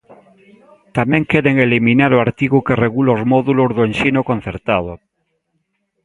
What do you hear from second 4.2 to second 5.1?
concertado.